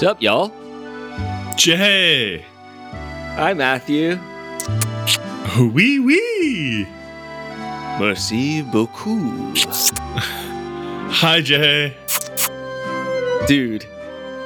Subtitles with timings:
[0.00, 0.48] What's up, y'all?
[1.56, 2.42] Jay.
[3.36, 4.18] Hi, Matthew.
[5.58, 6.86] Wee wee.
[7.98, 9.58] Merci beaucoup.
[11.20, 11.94] Hi, Jay.
[13.46, 13.84] Dude,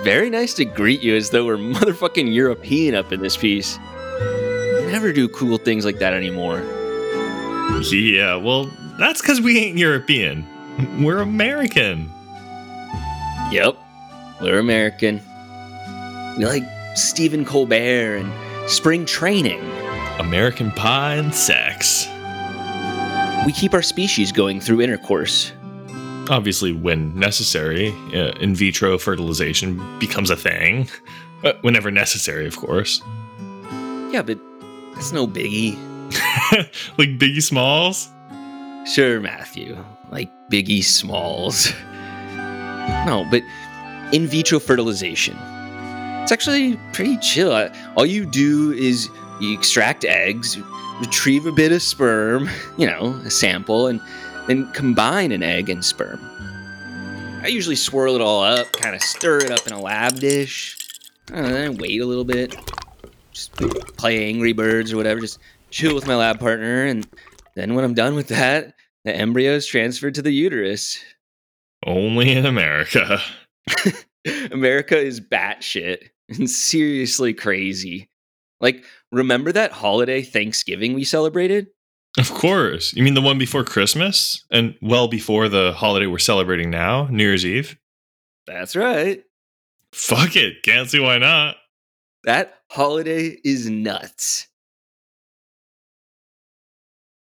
[0.02, 3.78] very nice to greet you as though we're motherfucking European up in this piece.
[4.88, 6.64] Never do cool things like that anymore.
[7.92, 8.64] Yeah, well,
[8.98, 10.44] that's because we ain't European.
[11.00, 12.10] We're American.
[13.52, 13.77] Yep,
[14.41, 15.20] we're American.
[16.37, 16.65] We like
[16.97, 19.61] Stephen Colbert and spring training.
[20.19, 22.09] American pie and sex.
[23.47, 25.53] We keep our species going through intercourse.
[26.29, 30.89] Obviously, when necessary, uh, in vitro fertilization becomes a thing.
[31.45, 33.01] Uh, whenever necessary, of course.
[34.11, 34.39] Yeah, but
[34.95, 35.77] that's no biggie.
[36.99, 38.09] like Biggie Smalls?
[38.93, 39.77] Sure, Matthew.
[40.11, 41.73] Like Biggie Smalls.
[43.06, 43.43] no, but
[44.12, 45.37] in vitro fertilization.
[46.25, 47.53] It's actually pretty chill.
[47.99, 49.11] All you do is
[49.43, 50.57] you extract eggs,
[50.99, 52.49] retrieve a bit of sperm,
[52.79, 54.01] you know, a sample, and
[54.47, 56.19] then combine an egg and sperm.
[57.43, 60.79] I usually swirl it all up, kind of stir it up in a lab dish,
[61.31, 62.56] and then wait a little bit,
[63.33, 63.53] just
[63.99, 67.06] play Angry Birds or whatever, just chill with my lab partner, and
[67.55, 68.73] then when I'm done with that,
[69.05, 71.05] the embryo is transferred to the uterus.
[71.85, 73.21] Only in America.
[74.51, 78.09] America is batshit and seriously crazy.
[78.61, 81.69] Like, remember that holiday Thanksgiving we celebrated?
[82.19, 82.93] Of course.
[82.95, 87.25] You mean the one before Christmas and well before the holiday we're celebrating now, New
[87.25, 87.77] Year's Eve?
[88.47, 89.23] That's right.
[89.93, 90.62] Fuck it.
[90.62, 91.57] Can't see why not.
[92.25, 94.47] That holiday is nuts.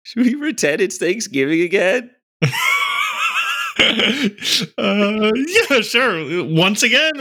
[0.03, 2.11] Should we pretend it's Thanksgiving again?
[4.77, 6.43] uh, yeah, sure.
[6.45, 7.13] Once again,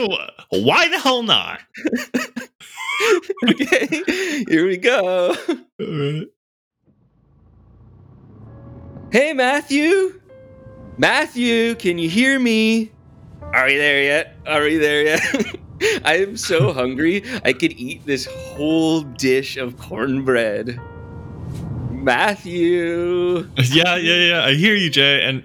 [0.51, 1.61] why the hell not?
[3.49, 3.87] okay,
[4.49, 5.35] here we go.
[9.11, 10.21] Hey, Matthew.
[10.99, 12.93] Matthew, can you hear me?
[13.53, 14.37] Are we there yet?
[14.47, 15.21] Are we there yet?
[16.05, 17.23] I am so hungry.
[17.45, 20.79] I could eat this whole dish of cornbread.
[21.91, 23.49] Matthew.
[23.57, 24.45] Yeah, yeah, yeah.
[24.45, 25.23] I hear you, Jay.
[25.23, 25.45] And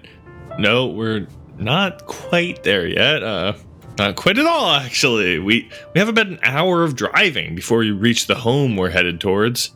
[0.58, 1.26] no, we're
[1.58, 3.22] not quite there yet.
[3.22, 3.54] Uh,
[3.98, 5.38] not quite at all, actually.
[5.38, 9.20] We we have about an hour of driving before we reach the home we're headed
[9.20, 9.70] towards.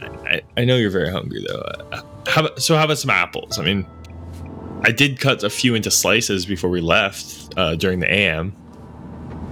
[0.00, 1.60] I, I know you're very hungry though.
[1.92, 3.58] Uh, how so how about some apples?
[3.58, 3.86] I mean,
[4.82, 8.56] I did cut a few into slices before we left uh, during the AM.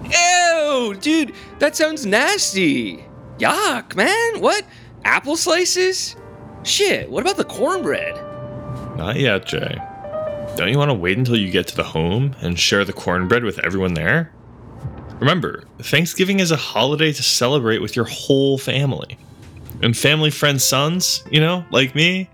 [0.05, 3.05] Ew, dude, that sounds nasty.
[3.39, 4.41] Yuck, man.
[4.41, 4.65] What?
[5.05, 6.17] Apple slices?
[6.63, 8.15] Shit, what about the cornbread?
[8.97, 9.79] Not yet, Jay.
[10.61, 13.45] Don't you want to wait until you get to the home and share the cornbread
[13.45, 14.31] with everyone there?
[15.19, 19.17] Remember, Thanksgiving is a holiday to celebrate with your whole family.
[19.83, 22.29] And family friends' sons, you know, like me,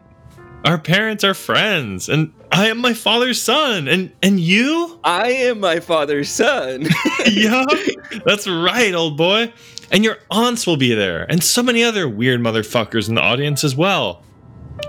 [0.65, 4.99] our parents are friends, and I am my father's son, and and you?
[5.05, 6.89] I am my father's son.
[7.31, 7.65] yeah,
[8.25, 9.53] that's right, old boy.
[9.93, 13.63] And your aunts will be there, and so many other weird motherfuckers in the audience
[13.63, 14.25] as well.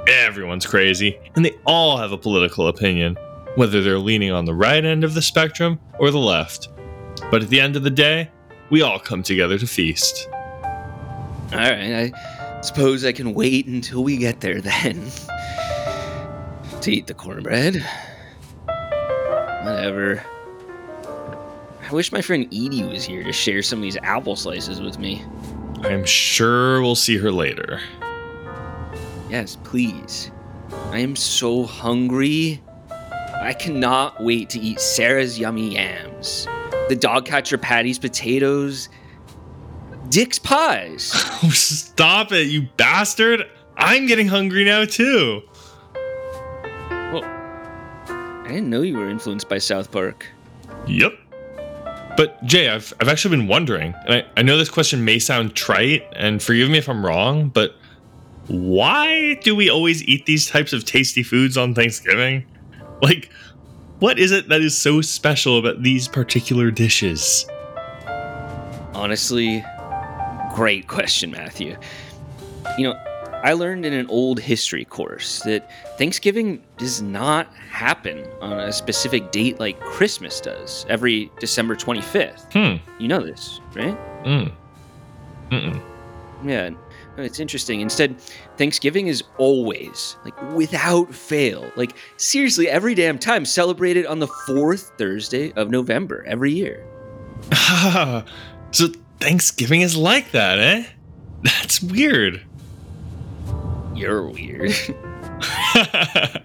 [0.08, 3.16] Everyone's crazy, and they all have a political opinion,
[3.58, 6.70] whether they're leaning on the right end of the spectrum or the left.
[7.32, 8.30] But at the end of the day,
[8.70, 10.30] we all come together to feast.
[10.32, 15.10] All right, I suppose I can wait until we get there then.
[16.82, 17.84] to eat the cornbread.
[19.64, 20.24] Whatever.
[21.90, 25.00] I wish my friend Edie was here to share some of these apple slices with
[25.00, 25.26] me.
[25.82, 27.80] I'm sure we'll see her later.
[29.32, 30.30] Yes, please.
[30.92, 32.62] I am so hungry.
[33.48, 36.46] I cannot wait to eat Sarah's yummy yams,
[36.90, 38.90] the dog catcher Patty's potatoes,
[40.10, 41.14] Dick's pies.
[41.44, 43.48] Oh, stop it, you bastard!
[43.78, 45.44] I'm getting hungry now too.
[46.90, 50.26] Well, I didn't know you were influenced by South Park.
[50.86, 51.14] Yep.
[52.18, 55.56] But Jay, I've I've actually been wondering, and I, I know this question may sound
[55.56, 57.76] trite, and forgive me if I'm wrong, but
[58.48, 62.46] why do we always eat these types of tasty foods on Thanksgiving?
[63.02, 63.30] Like,
[64.00, 67.46] what is it that is so special about these particular dishes?
[68.94, 69.64] Honestly,
[70.56, 71.78] great question, Matthew.
[72.78, 72.94] You know,
[73.44, 79.32] I learned in an old history course that Thanksgiving does not happen on a specific
[79.32, 82.52] date like Christmas does, every December 25th.
[82.52, 82.84] Hmm.
[83.02, 83.98] You know this, right?
[84.24, 84.52] Mm.
[85.52, 85.82] Mm-mm.
[86.44, 86.72] Yeah,
[87.18, 87.82] it's interesting.
[87.82, 88.20] Instead,
[88.58, 94.92] Thanksgiving is always, like, without fail, like, seriously, every damn time celebrated on the fourth
[94.98, 96.86] Thursday of November every year.
[98.72, 98.88] so
[99.20, 100.86] Thanksgiving is like that, eh?
[101.44, 102.42] That's weird.
[103.96, 104.74] You're weird.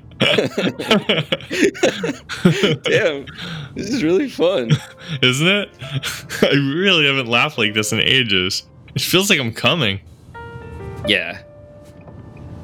[2.83, 3.27] Damn,
[3.75, 4.71] this is really fun.
[5.23, 5.69] Isn't it?
[6.43, 8.65] I really haven't laughed like this in ages.
[8.95, 10.01] It feels like I'm coming.
[11.07, 11.41] Yeah.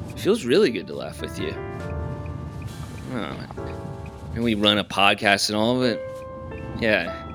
[0.09, 1.53] It feels really good to laugh with you.
[3.13, 3.37] Oh,
[4.35, 5.99] and we run a podcast and all of it.
[6.79, 7.25] Yeah.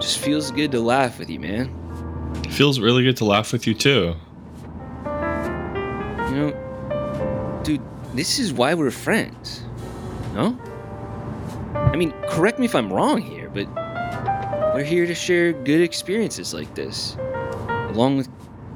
[0.00, 1.70] Just feels good to laugh with you, man.
[2.44, 4.14] It feels really good to laugh with you too.
[5.04, 7.82] You know, dude,
[8.14, 9.62] this is why we're friends.
[10.34, 10.58] No?
[11.74, 13.66] I mean, correct me if I'm wrong here, but
[14.74, 17.16] we're here to share good experiences like this.
[17.68, 18.28] Along with,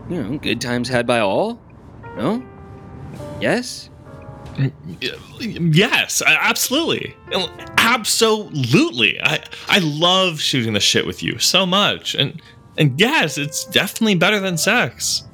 [0.08, 1.60] you know, good times had by all.
[2.16, 2.44] No?
[3.40, 3.90] Yes?
[4.58, 4.68] Uh,
[5.40, 7.16] yes, absolutely.
[7.78, 9.20] Absolutely.
[9.20, 12.14] I I love shooting the shit with you so much.
[12.14, 12.40] And
[12.78, 15.24] and yes, it's definitely better than sex.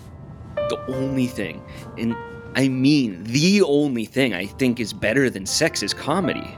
[0.56, 1.62] The only thing,
[1.98, 2.16] and
[2.54, 6.56] I mean the only thing I think is better than sex is comedy.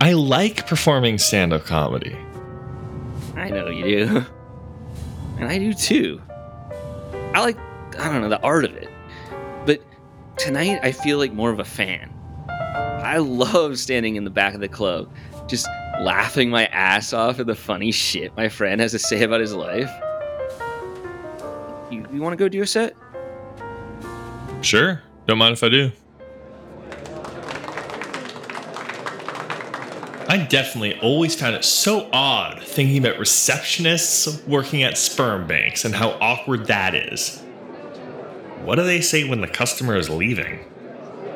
[0.00, 2.16] I like performing stand-up comedy.
[3.36, 4.24] I know you do.
[5.36, 6.22] And I do too.
[7.34, 7.58] I like
[7.98, 8.88] I don't know, the art of it.
[9.66, 9.82] But
[10.38, 12.12] tonight I feel like more of a fan.
[12.48, 15.12] I love standing in the back of the club,
[15.46, 15.68] just
[16.00, 19.54] laughing my ass off at the funny shit my friend has to say about his
[19.54, 19.90] life.
[21.90, 22.96] You, you want to go do a set?
[24.62, 25.02] Sure.
[25.26, 25.92] Don't mind if I do.
[30.34, 35.94] I definitely always found it so odd thinking about receptionists working at sperm banks and
[35.94, 37.38] how awkward that is.
[38.64, 40.58] What do they say when the customer is leaving?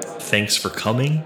[0.03, 1.25] Thanks for coming?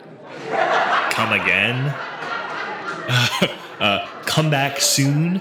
[0.50, 1.86] Come again?
[3.80, 5.40] uh, come back soon?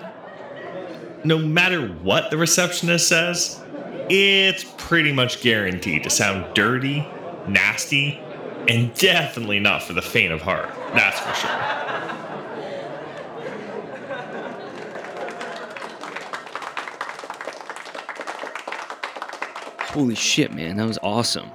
[1.26, 3.62] No matter what the receptionist says,
[4.10, 7.06] it's pretty much guaranteed to sound dirty,
[7.50, 8.18] nasty,
[8.70, 10.70] and definitely not for the faint of heart.
[10.94, 11.81] That's for sure.
[19.92, 21.52] Holy shit, man, that was awesome.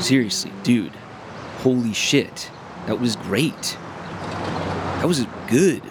[0.00, 0.92] Seriously, dude.
[1.58, 2.50] Holy shit.
[2.86, 3.76] That was great.
[5.00, 5.82] That was good.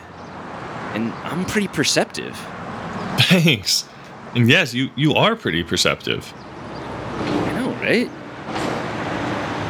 [0.95, 2.35] And I'm pretty perceptive.
[3.19, 3.87] Thanks.
[4.33, 6.33] And yes, you, you are pretty perceptive.
[6.35, 8.09] I know, right?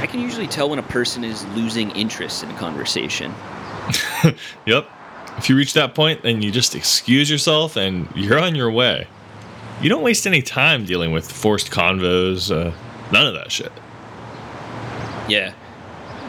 [0.02, 3.34] I can usually tell when a person is losing interest in a conversation.
[4.66, 4.90] yep.
[5.40, 9.08] If you reach that point, then you just excuse yourself and you're on your way.
[9.82, 12.76] You don't waste any time dealing with forced convos, uh,
[13.14, 13.72] none of that shit.
[15.30, 15.54] Yeah.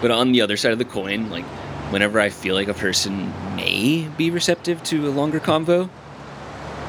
[0.01, 1.45] But on the other side of the coin, like,
[1.91, 5.91] whenever I feel like a person may be receptive to a longer convo,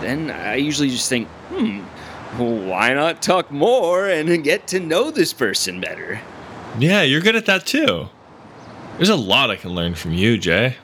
[0.01, 1.79] then I usually just think, hmm,
[2.37, 6.21] why not talk more and get to know this person better?
[6.77, 8.09] Yeah, you're good at that too.
[8.97, 10.75] There's a lot I can learn from you, Jay.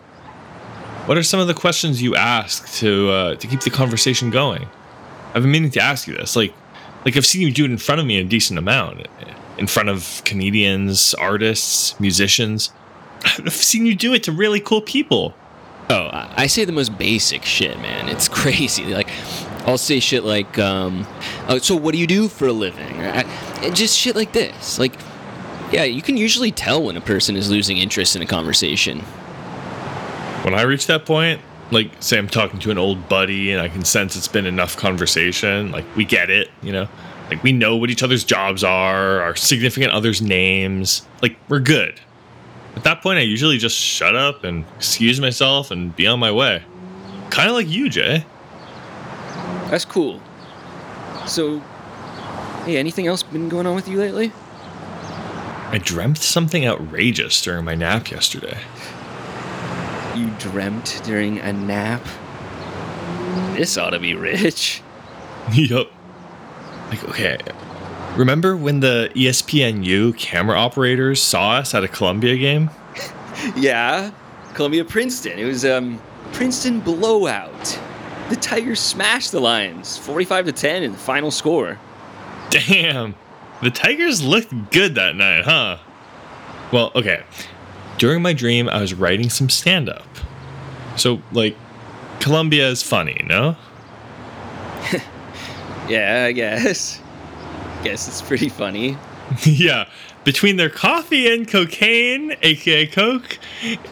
[1.08, 4.68] What are some of the questions you ask to uh, to keep the conversation going?
[5.34, 6.36] I've been meaning to ask you this.
[6.36, 6.54] Like,
[7.06, 9.08] like I've seen you do it in front of me a decent amount,
[9.58, 12.74] in front of comedians, artists, musicians.
[13.24, 15.34] I've seen you do it to really cool people.
[15.90, 18.10] Oh, I say the most basic shit, man.
[18.10, 18.84] It's crazy.
[18.84, 19.10] Like,
[19.66, 21.08] I'll say shit like, um,
[21.48, 23.00] oh, so what do you do for a living?
[23.00, 23.24] I,
[23.70, 24.78] just shit like this.
[24.78, 24.92] Like,
[25.72, 29.06] yeah, you can usually tell when a person is losing interest in a conversation
[30.44, 31.42] when I reach that point,
[31.72, 34.78] like say I'm talking to an old buddy and I can sense it's been enough
[34.78, 36.88] conversation, like we get it, you know,
[37.30, 42.00] like we know what each other's jobs are, our significant others' names, like we're good.
[42.76, 46.32] At that point, I usually just shut up and excuse myself and be on my
[46.32, 46.64] way.
[47.32, 48.24] Kind of like you, Jay.
[49.70, 50.22] That's cool.
[51.26, 51.60] So,
[52.66, 54.32] hey, anything else been going on with you lately?
[55.70, 58.58] I dreamt something outrageous during my nap yesterday
[60.18, 62.02] you dreamt during a nap?
[63.56, 64.82] This ought to be rich.
[65.54, 65.92] yup.
[66.90, 67.38] Like, okay.
[68.16, 72.70] Remember when the ESPNU camera operators saw us at a Columbia game?
[73.56, 74.12] yeah.
[74.54, 75.38] Columbia Princeton.
[75.38, 76.02] It was um
[76.34, 77.80] Princeton blowout.
[78.30, 81.80] The Tigers smashed the Lions 45 to 10 in the final score.
[82.50, 83.16] Damn.
[83.62, 85.78] The Tigers looked good that night, huh?
[86.72, 87.24] Well, okay.
[87.98, 90.08] During my dream, I was writing some stand up.
[90.98, 91.56] So, like,
[92.20, 93.56] Columbia is funny, no?
[95.90, 97.02] yeah, I guess.
[97.84, 98.98] Guess it's pretty funny.
[99.44, 99.88] yeah,
[100.24, 103.40] between their coffee and cocaine, aka Coke,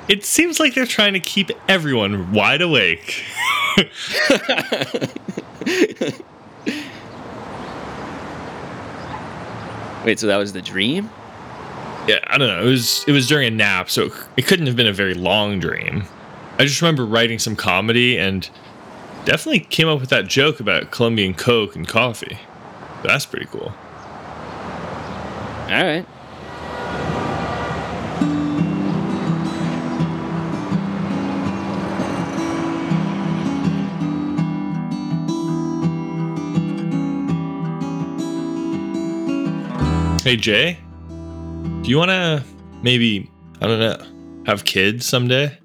[0.07, 3.23] it seems like they're trying to keep everyone wide awake.
[10.05, 11.09] Wait, so that was the dream?
[12.07, 12.61] Yeah, I don't know.
[12.61, 15.59] It was it was during a nap, so it couldn't have been a very long
[15.59, 16.03] dream.
[16.59, 18.49] I just remember writing some comedy and
[19.25, 22.37] definitely came up with that joke about Colombian Coke and coffee.
[23.03, 23.73] That's pretty cool.
[25.67, 26.05] All right.
[40.23, 40.79] Hey Jay,
[41.85, 42.43] do you want to
[42.81, 43.29] maybe
[43.61, 45.55] I don't know have kids someday?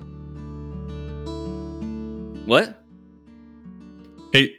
[2.45, 2.85] What?
[4.31, 4.55] Hey,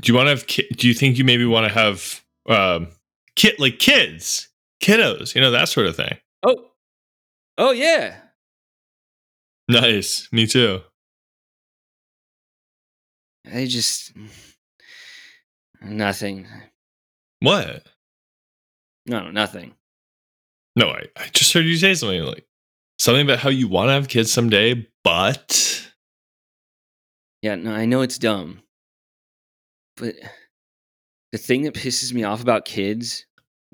[0.00, 0.46] do you want to have?
[0.46, 2.88] Ki- do you think you maybe want to have um,
[3.36, 4.48] kid like kids,
[4.82, 6.16] kiddos, you know that sort of thing?
[6.44, 6.56] Oh,
[7.58, 8.16] oh yeah.
[9.68, 10.80] Nice, me too.
[13.52, 14.12] I just
[15.82, 16.46] nothing.
[17.40, 17.82] What?
[19.04, 19.74] No, nothing.
[20.76, 22.46] No, I, I just heard you say something like
[22.98, 25.90] something about how you want to have kids someday, but
[27.42, 28.62] Yeah, no, I know it's dumb.
[29.96, 30.14] But
[31.32, 33.26] the thing that pisses me off about kids,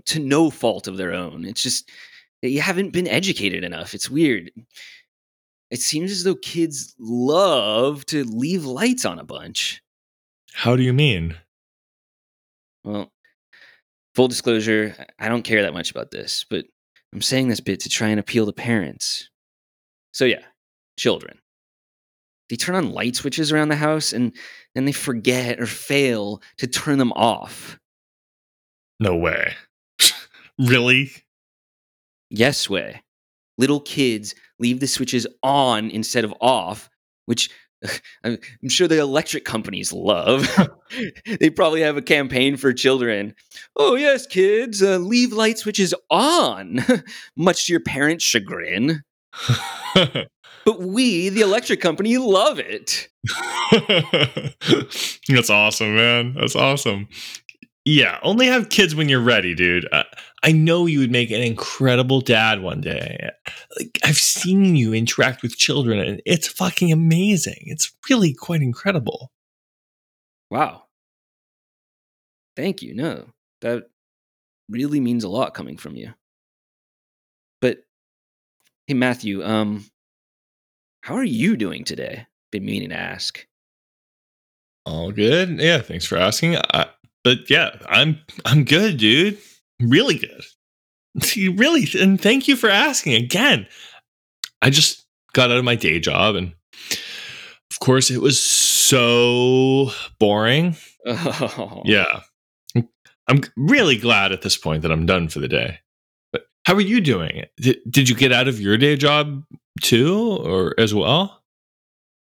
[0.07, 1.89] to no fault of their own, it's just
[2.43, 3.95] that you haven't been educated enough.
[3.95, 4.51] It's weird.
[5.71, 9.83] It seems as though kids love to leave lights on a bunch.
[10.55, 11.37] how do you mean?
[12.85, 13.13] Well,
[14.15, 16.65] full disclosure, I don't care that much about this, but
[17.13, 19.31] I'm saying this bit to try and appeal to parents.
[20.13, 20.43] So, yeah,
[20.99, 21.39] children.
[22.49, 24.33] They turn on light switches around the house and
[24.75, 27.79] then they forget or fail to turn them off.
[29.01, 29.55] No way.
[30.59, 31.11] really?
[32.31, 33.03] Yes, way.
[33.59, 36.89] Little kids leave the switches on instead of off,
[37.27, 37.51] which
[38.25, 40.49] I'm sure the electric companies love.
[41.41, 43.35] they probably have a campaign for children.
[43.77, 46.85] Oh, yes, kids, uh, leave light switches on,
[47.37, 49.03] much to your parents' chagrin.
[50.65, 53.09] But we, the electric company, love it.
[55.29, 56.35] That's awesome, man.
[56.35, 57.09] That's awesome.
[57.91, 59.89] Yeah, only have kids when you're ready, dude.
[59.91, 60.05] I,
[60.43, 63.31] I know you would make an incredible dad one day.
[63.79, 67.63] Like I've seen you interact with children and it's fucking amazing.
[67.63, 69.33] It's really quite incredible.
[70.51, 70.83] Wow.
[72.57, 72.95] Thank you.
[72.95, 73.31] No,
[73.63, 73.85] that
[74.69, 76.13] really means a lot coming from you.
[77.63, 77.79] But
[78.87, 79.87] hey, Matthew, um,
[81.01, 82.27] how are you doing today?
[82.53, 83.47] Been meaning to ask.
[84.85, 85.59] All good.
[85.59, 86.57] Yeah, thanks for asking.
[86.57, 86.89] I,
[87.25, 89.39] but yeah, I'm I'm good, dude.
[89.81, 90.45] Really good.
[91.35, 93.67] You really and thank you for asking again.
[94.63, 96.53] I just got out of my day job and
[97.71, 100.77] of course it was so boring.
[101.07, 101.83] Oh.
[101.85, 102.21] Yeah.
[103.29, 105.81] I'm really glad at this point that I'm done for the day.
[106.33, 107.45] But how are you doing?
[107.59, 109.45] Did, did you get out of your day job
[109.83, 111.43] too or as well?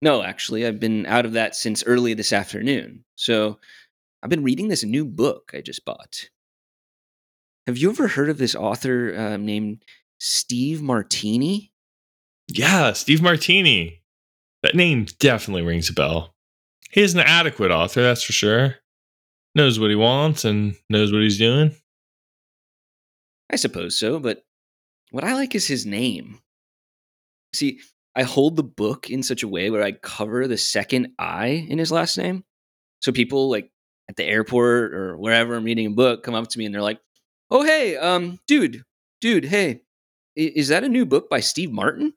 [0.02, 3.04] No, actually, I've been out of that since early this afternoon.
[3.16, 3.58] So
[4.24, 6.30] I've been reading this new book I just bought.
[7.66, 9.82] Have you ever heard of this author uh, named
[10.18, 11.72] Steve Martini?
[12.48, 14.00] Yeah, Steve Martini.
[14.62, 16.34] That name definitely rings a bell.
[16.90, 18.76] He is an adequate author, that's for sure.
[19.54, 21.76] Knows what he wants and knows what he's doing.
[23.52, 24.42] I suppose so, but
[25.10, 26.40] what I like is his name.
[27.52, 27.78] See,
[28.16, 31.76] I hold the book in such a way where I cover the second I in
[31.76, 32.44] his last name.
[33.02, 33.70] So people like
[34.08, 36.82] at the airport or wherever I'm reading a book come up to me and they're
[36.82, 37.00] like,
[37.50, 38.82] "Oh, hey, um, dude,
[39.20, 39.82] dude, hey,
[40.36, 42.12] is that a new book by Steve Martin?"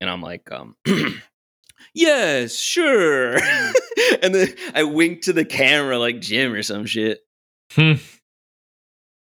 [0.00, 0.76] And I'm like, um,
[1.94, 3.36] "Yes, sure."
[4.22, 7.20] and then I wink to the camera like Jim or some shit.
[7.72, 7.94] Hmm.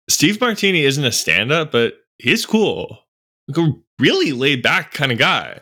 [0.08, 2.98] Steve Martini isn't a stand up, but he's cool.
[3.46, 5.60] Like a really laid back kind of guy.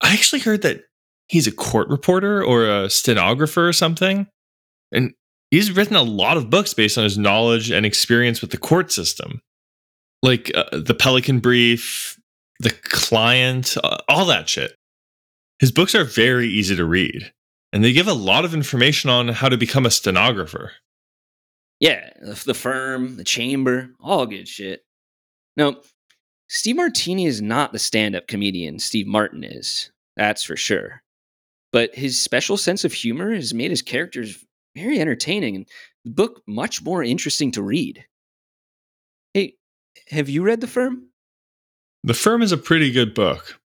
[0.00, 0.84] I actually heard that
[1.28, 4.26] he's a court reporter or a stenographer or something.
[4.92, 5.14] And
[5.52, 8.90] he's written a lot of books based on his knowledge and experience with the court
[8.90, 9.40] system,
[10.22, 12.18] like uh, the Pelican Brief,
[12.58, 14.74] the client, uh, all that shit.
[15.60, 17.32] His books are very easy to read,
[17.72, 20.72] and they give a lot of information on how to become a stenographer.
[21.78, 24.84] Yeah, the, firm, the chamber, all good shit.
[25.56, 25.76] Now,
[26.48, 29.90] Steve Martini is not the stand up comedian Steve Martin is.
[30.16, 31.02] That's for sure.
[31.72, 35.66] But his special sense of humor has made his characters very entertaining and
[36.04, 38.04] the book much more interesting to read.
[39.34, 39.54] Hey,
[40.08, 41.08] have you read The Firm?
[42.04, 43.60] The Firm is a pretty good book.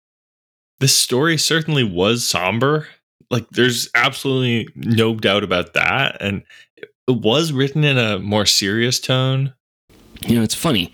[0.79, 2.87] This story certainly was somber.
[3.29, 6.17] Like, there's absolutely no doubt about that.
[6.19, 6.43] And
[6.77, 9.53] it was written in a more serious tone.
[10.25, 10.91] You know, it's funny.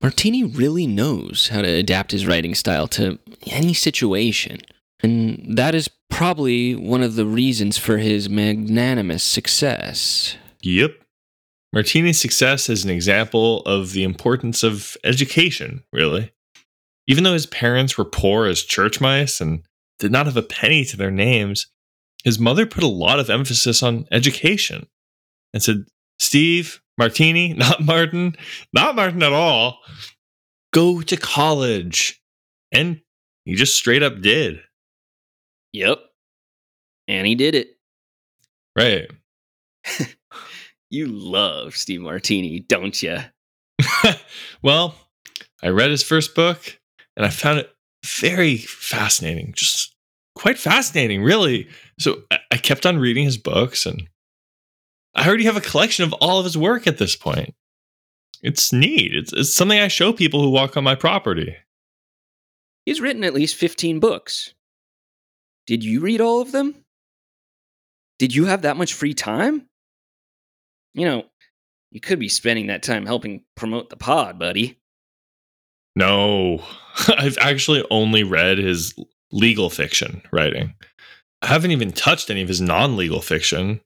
[0.00, 4.58] Martini really knows how to adapt his writing style to any situation.
[5.02, 10.36] And that is probably one of the reasons for his magnanimous success.
[10.62, 10.92] Yep.
[11.72, 16.32] Martini's success is an example of the importance of education, really.
[17.06, 19.62] Even though his parents were poor as church mice and
[19.98, 21.66] did not have a penny to their names,
[22.24, 24.86] his mother put a lot of emphasis on education
[25.52, 25.84] and said,
[26.18, 28.36] Steve, Martini, not Martin,
[28.72, 29.78] not Martin at all,
[30.72, 32.20] go to college.
[32.72, 33.00] And
[33.44, 34.60] he just straight up did.
[35.72, 35.98] Yep.
[37.06, 37.68] And he did it.
[38.76, 39.10] Right.
[40.90, 43.18] you love Steve Martini, don't you?
[44.62, 44.94] well,
[45.62, 46.78] I read his first book
[47.16, 47.70] and I found it
[48.04, 49.94] very fascinating, just
[50.34, 51.68] quite fascinating, really.
[51.98, 54.08] So I kept on reading his books and
[55.14, 57.54] I already have a collection of all of his work at this point.
[58.42, 59.14] It's neat.
[59.14, 61.56] It's, it's something I show people who walk on my property.
[62.86, 64.54] He's written at least 15 books.
[65.68, 66.74] Did you read all of them?
[68.18, 69.66] Did you have that much free time?
[70.94, 71.24] You know,
[71.90, 74.78] you could be spending that time helping promote the pod, buddy.
[75.94, 76.64] No,
[77.08, 78.94] I've actually only read his
[79.30, 80.74] legal fiction writing.
[81.42, 83.82] I haven't even touched any of his non legal fiction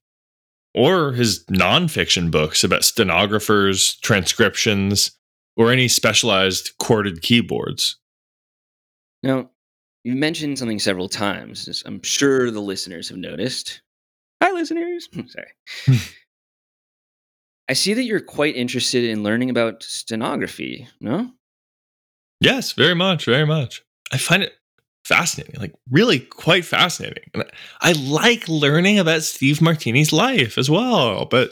[0.75, 5.11] or his non-fiction books about stenographers, transcriptions,
[5.57, 7.99] or any specialized chorded keyboards.
[9.23, 9.51] Now,
[10.05, 13.83] you've mentioned something several times, as I'm sure the listeners have noticed.
[14.43, 15.09] Hi, listeners.
[15.29, 16.01] Sorry.
[17.69, 21.31] I see that you're quite interested in learning about stenography, no?
[22.41, 23.83] Yes, very much, very much.
[24.13, 24.53] I find it
[25.05, 27.31] fascinating, like really quite fascinating.
[27.35, 27.45] And
[27.81, 31.25] I like learning about Steve Martini's life as well.
[31.25, 31.51] But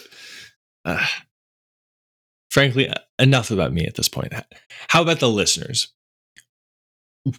[0.84, 1.06] uh,
[2.50, 4.32] frankly, enough about me at this point.
[4.88, 5.92] How about the listeners?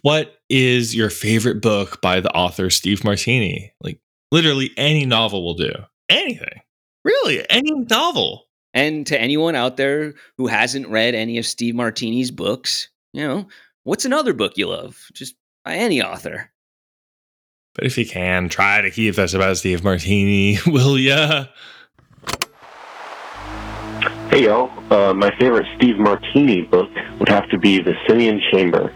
[0.02, 3.72] What is your favorite book by the author Steve Martini?
[3.80, 3.98] Like
[4.30, 5.72] literally any novel will do.
[6.08, 6.60] Anything.
[7.04, 8.44] Really, any novel.
[8.74, 13.48] And to anyone out there who hasn't read any of Steve Martini's books, you know,
[13.84, 14.98] what's another book you love?
[15.12, 16.50] Just by any author.
[17.74, 21.46] But if you can, try to keep this about Steve Martini, will ya?
[24.30, 28.94] Hey y'all, uh, my favorite Steve Martini book would have to be The Simian Chamber.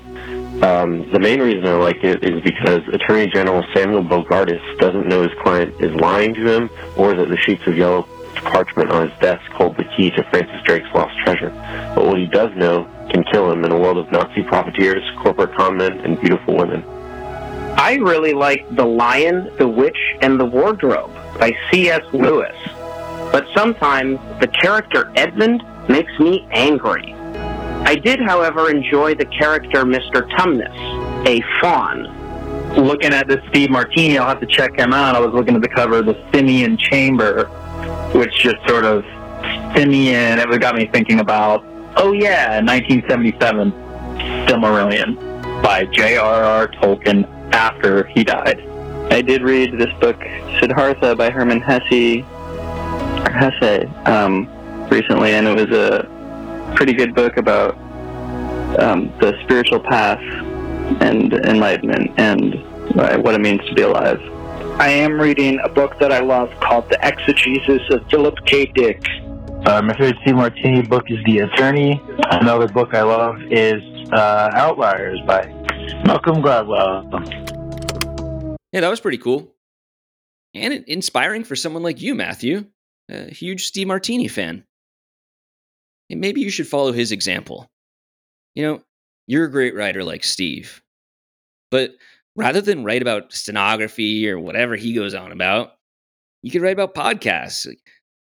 [0.62, 5.22] Um, the main reason I like it is because Attorney General Samuel Bogardus doesn't know
[5.22, 9.18] his client is lying to him or that the sheets of yellow parchment on his
[9.18, 11.50] desk hold the key to Francis Drake's lost treasure.
[11.94, 15.52] But what he does know can kill him in a world of Nazi profiteers, corporate
[15.52, 16.82] conmen, and beautiful women.
[17.78, 22.02] I really like The Lion, the Witch, and the Wardrobe by C.S.
[22.12, 22.56] Lewis.
[23.30, 27.15] But sometimes the character Edmund makes me angry.
[27.84, 30.28] I did, however, enjoy the character Mr.
[30.36, 32.12] Tumnus, a faun.
[32.76, 35.14] Looking at this Steve Martini, I'll have to check him out.
[35.14, 37.46] I was looking at the cover of the Simeon Chamber,
[38.12, 39.04] which just sort of
[39.74, 41.64] Simian, it got me thinking about
[41.98, 43.72] Oh yeah, 1977,
[44.46, 46.68] Silmarillion by J.R.R.
[46.68, 48.60] Tolkien after he died.
[49.10, 50.20] I did read this book,
[50.60, 52.22] Siddhartha by Hermann Hesse,
[53.32, 54.46] Hesse um,
[54.90, 56.06] recently, and it was a
[56.74, 57.76] pretty good book about
[58.79, 60.20] um, the spiritual path
[61.00, 62.55] and enlightenment and
[63.22, 64.20] what it means to be alive.
[64.79, 68.66] I am reading a book that I love called The Exegesis of Philip K.
[68.66, 69.02] Dick.
[69.64, 72.00] Uh, my favorite Steve Martini book is The Attorney.
[72.31, 75.46] Another book I love is uh, Outliers by
[76.05, 77.05] Malcolm Gladwell.
[78.72, 79.55] Yeah, that was pretty cool.
[80.55, 82.66] And inspiring for someone like you, Matthew,
[83.11, 84.64] a huge Steve Martini fan.
[86.08, 87.68] Maybe you should follow his example.
[88.54, 88.82] You know,
[89.26, 90.82] you're a great writer like Steve.
[91.70, 91.92] But
[92.36, 95.72] rather than write about stenography or whatever he goes on about,
[96.42, 97.66] you could write about podcasts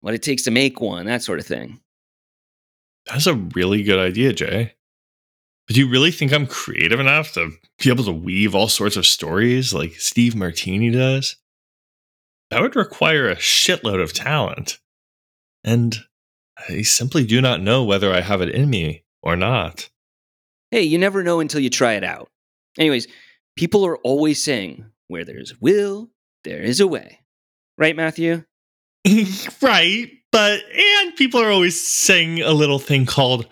[0.01, 1.79] what it takes to make one, that sort of thing.
[3.05, 4.73] That's a really good idea, Jay.
[5.67, 8.97] But do you really think I'm creative enough to be able to weave all sorts
[8.97, 11.38] of stories like Steve Martini does?
[12.49, 14.79] That would require a shitload of talent.
[15.63, 15.97] And
[16.69, 19.89] I simply do not know whether I have it in me or not.
[20.71, 22.30] Hey, you never know until you try it out.
[22.78, 23.08] Anyways,
[23.56, 26.10] people are always saying, where there's will,
[26.43, 27.19] there is a way.
[27.78, 28.43] Right, Matthew?
[29.62, 30.12] right.
[30.32, 33.47] But, and people are always saying a little thing called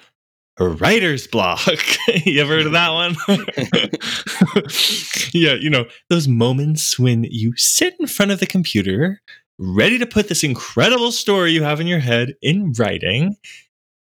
[0.59, 1.61] writer's block.
[2.25, 3.15] you ever heard of that one?
[5.33, 9.21] yeah, you know, those moments when you sit in front of the computer,
[9.59, 13.35] ready to put this incredible story you have in your head in writing,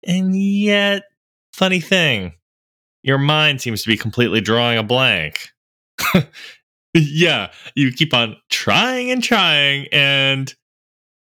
[0.07, 1.03] and yet,
[1.53, 2.33] funny thing,
[3.03, 5.51] your mind seems to be completely drawing a blank.
[6.94, 10.55] yeah, you keep on trying and trying, and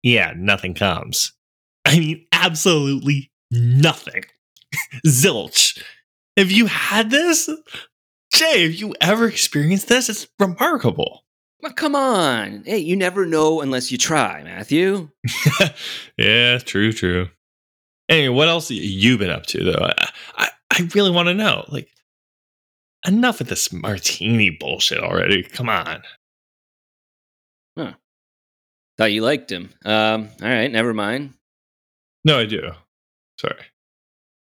[0.02, 1.32] yeah, nothing comes.
[1.84, 4.24] I mean, absolutely nothing.
[5.06, 5.82] Zilch.
[6.36, 7.50] Have you had this?
[8.32, 10.08] Jay, have you ever experienced this?
[10.08, 11.24] It's remarkable.
[11.60, 12.62] Well, come on.
[12.64, 15.10] Hey, you never know unless you try, Matthew.
[16.16, 17.28] yeah, true, true.
[18.08, 19.84] Anyway, what else have you been up to, though?
[19.84, 21.64] I, I, I really want to know.
[21.68, 21.88] Like,
[23.06, 25.42] enough of this martini bullshit already.
[25.42, 26.02] Come on.
[27.76, 27.92] Huh.
[28.96, 29.70] Thought you liked him.
[29.84, 31.34] Um, all right, never mind.
[32.24, 32.70] No, I do.
[33.38, 33.64] Sorry.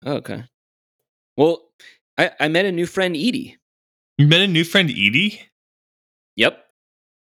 [0.04, 0.44] Oh, okay.
[1.36, 1.62] Well,
[2.18, 3.56] I, I met a new friend, Edie.
[4.18, 5.40] You met a new friend, Edie?
[6.36, 6.65] Yep.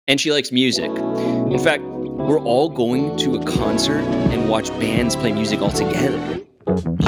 [0.07, 0.91] And she likes music.
[0.91, 6.41] In fact, we're all going to a concert and watch bands play music all together.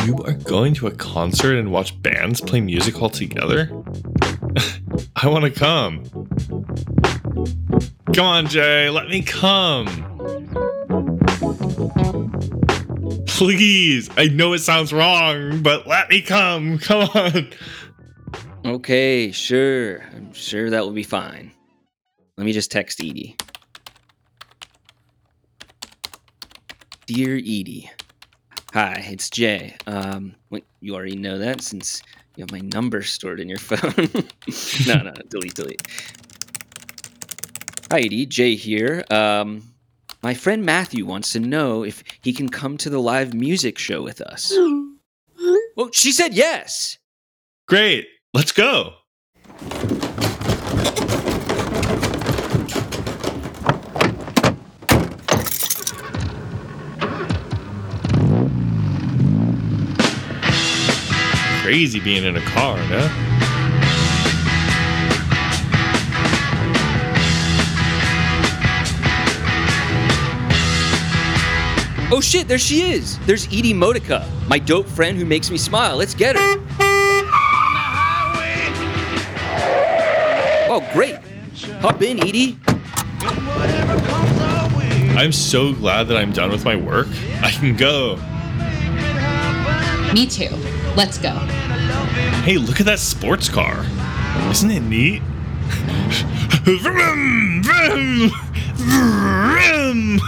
[0.05, 3.69] You are going to a concert and watch bands play music all together?
[5.15, 6.03] I want to come.
[8.13, 9.85] Come on, Jay, let me come.
[13.27, 16.79] Please, I know it sounds wrong, but let me come.
[16.79, 17.49] Come on.
[18.65, 20.01] Okay, sure.
[20.15, 21.51] I'm sure that will be fine.
[22.37, 23.35] Let me just text Edie.
[27.07, 27.89] Dear Edie,
[28.73, 29.75] hi, it's Jay.
[29.87, 32.03] Um, wait, you already know that since
[32.35, 34.09] you have my number stored in your phone.
[34.85, 35.81] no, no, delete, delete.
[37.89, 39.03] Hi, Edie, Jay here.
[39.09, 39.63] Um,
[40.21, 44.03] my friend Matthew wants to know if he can come to the live music show
[44.03, 44.53] with us.
[45.75, 46.99] well, she said yes.
[47.67, 48.93] Great, let's go.
[61.67, 63.09] Crazy being in a car, no?
[72.09, 73.19] Oh shit, there she is.
[73.25, 75.97] There's Edie Modica, my dope friend who makes me smile.
[75.97, 76.55] Let's get her.
[80.69, 81.17] Oh, great.
[81.81, 82.57] Hop in, Edie.
[85.17, 87.09] I'm so glad that I'm done with my work.
[87.41, 88.15] I can go.
[90.13, 90.55] Me too.
[90.95, 91.56] Let's go.
[92.43, 93.85] Hey, look at that sports car.
[94.49, 95.21] Isn't it neat?
[96.63, 98.31] vroom, vroom,
[98.75, 100.19] vroom.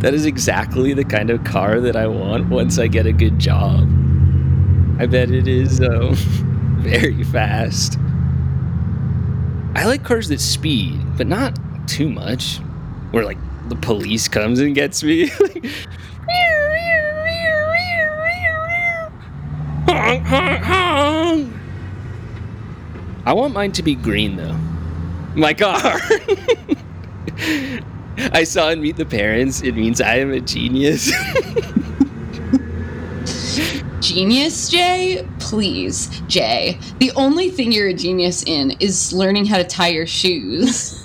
[0.00, 3.38] That is exactly the kind of car that I want once I get a good
[3.38, 3.88] job.
[4.98, 6.14] I bet it is, though, um,
[6.80, 7.98] very fast.
[9.74, 12.58] I like cars that speed, but not too much.
[13.10, 13.38] Where, like,
[13.68, 15.30] the police comes and gets me.
[23.26, 24.56] I want mine to be green, though.
[25.36, 25.78] My car.
[28.32, 29.62] I saw in Meet the Parents.
[29.62, 31.12] It means I am a genius.
[34.00, 35.28] Genius, Jay?
[35.38, 36.80] Please, Jay.
[36.98, 41.00] The only thing you're a genius in is learning how to tie your shoes.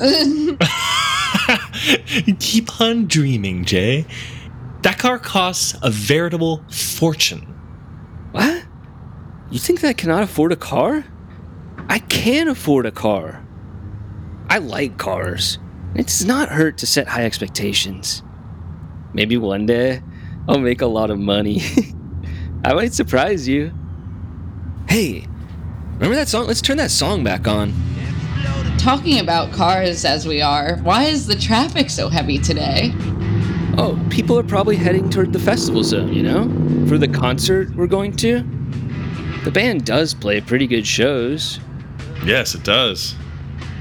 [2.39, 4.07] Keep on dreaming, Jay.
[4.81, 7.54] That car costs a veritable fortune.
[9.55, 11.05] You think that I cannot afford a car?
[11.87, 13.41] I can afford a car.
[14.49, 15.59] I like cars.
[15.95, 18.21] It does not hurt to set high expectations.
[19.13, 20.01] Maybe one day
[20.49, 21.61] I'll make a lot of money.
[22.65, 23.71] I might surprise you.
[24.89, 25.25] Hey,
[25.93, 26.47] remember that song?
[26.47, 27.73] Let's turn that song back on.
[28.77, 32.91] Talking about cars as we are, why is the traffic so heavy today?
[33.77, 36.43] Oh, people are probably heading toward the festival zone, you know?
[36.89, 38.43] For the concert we're going to.
[39.45, 41.59] The band does play pretty good shows.
[42.25, 43.13] Yes, it does.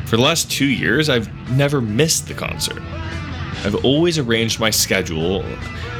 [0.04, 2.82] For the last two years, I've never missed the concert.
[3.64, 5.42] I've always arranged my schedule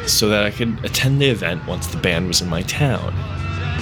[0.07, 3.15] so that I could attend the event once the band was in my town.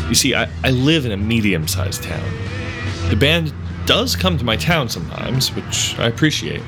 [0.09, 2.33] You see, I, I live in a medium sized town.
[3.11, 3.53] The band
[3.85, 6.63] does come to my town sometimes, which I appreciate.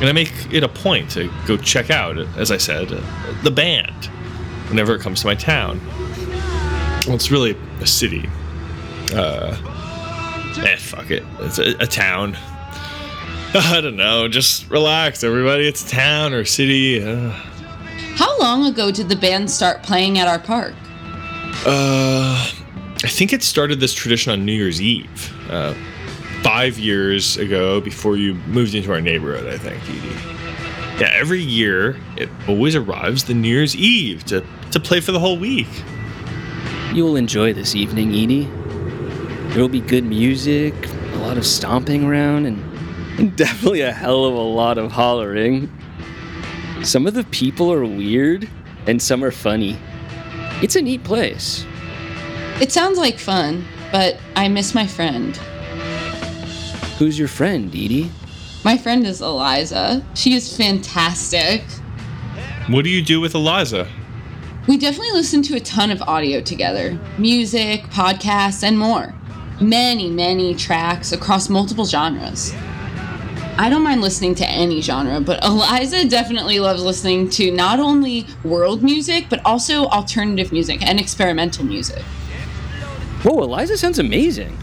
[0.00, 2.88] And I make it a point to go check out, as I said,
[3.44, 4.06] the band
[4.68, 5.80] whenever it comes to my town.
[7.06, 8.28] Well, it's really a city.
[9.12, 9.56] Uh,
[10.64, 11.24] eh, fuck it.
[11.40, 12.36] It's a, a town.
[13.54, 14.28] I don't know.
[14.28, 15.66] Just relax, everybody.
[15.66, 17.02] It's a town or a city.
[17.02, 17.30] Uh,
[18.16, 20.74] How long ago did the band start playing at our park?
[21.64, 22.50] Uh,
[23.02, 25.34] I think it started this tradition on New Year's Eve.
[25.50, 25.74] Uh,
[26.42, 31.00] five years ago, before you moved into our neighborhood, I think, Edie.
[31.00, 35.20] Yeah, every year it always arrives the New Year's Eve to, to play for the
[35.20, 35.68] whole week.
[36.92, 38.48] You will enjoy this evening, Edie.
[39.48, 40.74] There will be good music,
[41.14, 42.58] a lot of stomping around, and,
[43.18, 45.72] and definitely a hell of a lot of hollering.
[46.82, 48.48] Some of the people are weird,
[48.86, 49.78] and some are funny.
[50.62, 51.64] It's a neat place.
[52.60, 55.36] It sounds like fun, but I miss my friend.
[56.98, 58.10] Who's your friend, Edie?
[58.64, 60.04] My friend is Eliza.
[60.14, 61.62] She is fantastic.
[62.68, 63.88] What do you do with Eliza?
[64.66, 69.14] We definitely listen to a ton of audio together music, podcasts, and more.
[69.60, 72.54] Many, many tracks across multiple genres.
[73.60, 78.24] I don't mind listening to any genre, but Eliza definitely loves listening to not only
[78.44, 82.02] world music, but also alternative music and experimental music.
[83.24, 84.56] Whoa, Eliza sounds amazing.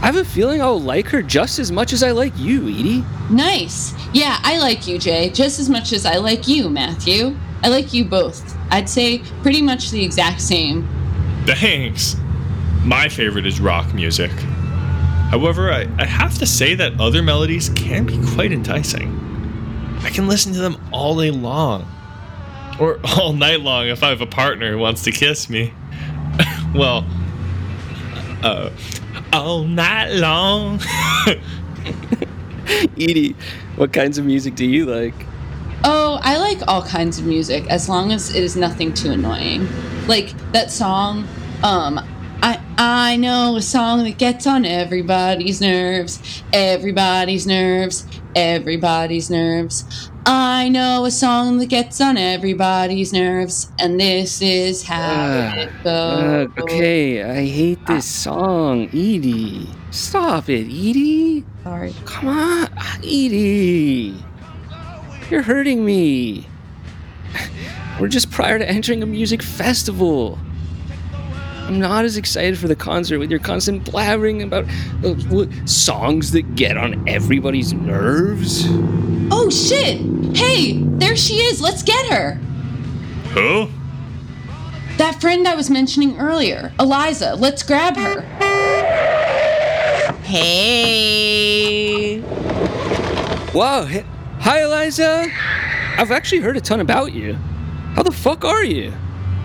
[0.00, 3.04] I have a feeling I'll like her just as much as I like you, Edie.
[3.28, 3.92] Nice.
[4.14, 7.36] Yeah, I like you, Jay, just as much as I like you, Matthew.
[7.62, 8.56] I like you both.
[8.70, 10.88] I'd say pretty much the exact same.
[11.46, 12.16] Thanks.
[12.86, 14.30] My favorite is rock music.
[14.30, 19.08] However, I, I have to say that other melodies can be quite enticing.
[20.02, 21.84] I can listen to them all day long.
[22.78, 25.74] Or all night long if I have a partner who wants to kiss me.
[26.76, 27.04] well,
[28.44, 28.70] uh,
[29.32, 30.80] all night long.
[32.96, 33.34] Edie,
[33.74, 35.14] what kinds of music do you like?
[35.82, 39.66] Oh, I like all kinds of music as long as it is nothing too annoying.
[40.06, 41.26] Like that song,
[41.64, 41.98] um,
[42.78, 50.10] I know a song that gets on everybody's nerves, everybody's nerves, everybody's nerves.
[50.26, 55.68] I know a song that gets on everybody's nerves, and this is how Ah, it
[55.86, 56.64] Uh, goes.
[56.64, 59.68] okay, I hate this song, Edie.
[59.90, 61.44] Stop it, Edie.
[61.64, 61.94] Sorry.
[62.04, 62.68] Come on,
[63.02, 64.16] Edie.
[65.30, 66.46] You're hurting me.
[67.98, 70.38] We're just prior to entering a music festival.
[71.66, 74.66] I'm not as excited for the concert with your constant blabbering about
[75.04, 78.64] uh, songs that get on everybody's nerves.
[79.32, 80.00] Oh shit!
[80.36, 81.60] Hey, there she is.
[81.60, 82.34] Let's get her.
[83.34, 83.68] Who?
[84.98, 87.34] That friend I was mentioning earlier, Eliza.
[87.34, 88.20] Let's grab her.
[90.22, 92.20] Hey.
[93.52, 94.04] Wow, hi-
[94.38, 95.26] hi Eliza.
[95.98, 97.34] I've actually heard a ton about you.
[97.94, 98.92] How the fuck are you?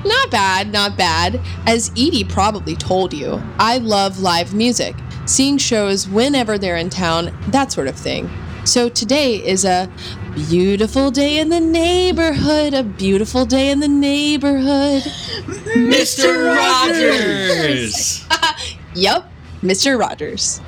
[0.03, 1.39] Not bad, not bad.
[1.67, 7.37] As Edie probably told you, I love live music, seeing shows whenever they're in town,
[7.49, 8.29] that sort of thing.
[8.63, 9.91] So today is a
[10.33, 15.03] beautiful day in the neighborhood, a beautiful day in the neighborhood.
[15.75, 16.55] Mr.
[16.55, 18.25] Rogers!
[18.95, 19.29] yep,
[19.61, 19.99] Mr.
[19.99, 20.61] Rogers.